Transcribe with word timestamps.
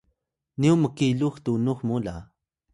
nyu 0.61 0.73
mkilux 0.81 1.35
tunux 1.43 1.79
mu 1.87 1.95
la 2.05 2.15